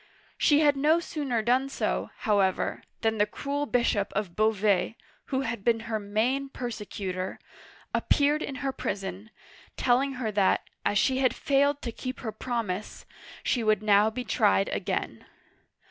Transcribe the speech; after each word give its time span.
She 0.35 0.61
had 0.61 0.75
no 0.75 0.99
sooner 0.99 1.43
done 1.43 1.69
so, 1.69 2.09
however, 2.21 2.81
than 3.01 3.19
the 3.19 3.27
cruel 3.27 3.67
Bishop 3.67 4.11
of 4.13 4.35
Beauvais 4.35 4.95
(bo 4.95 4.95
vS')— 4.95 4.95
who 5.27 5.41
had 5.41 5.63
been 5.63 5.81
her 5.81 5.99
main 5.99 6.49
persecutor— 6.49 7.37
appeared 7.93 8.41
in 8.41 8.55
her 8.65 8.71
prison, 8.71 9.29
telling 9.77 10.13
her 10.13 10.31
that, 10.31 10.67
as 10.83 10.97
she 10.97 11.19
had 11.19 11.35
failed 11.35 11.83
to 11.83 11.91
keep 11.91 12.21
her 12.21 12.31
promise, 12.31 13.05
she 13.43 13.63
would 13.63 13.83
now 13.83 14.09
be 14.09 14.23
tried 14.25 14.69
again. 14.69 15.23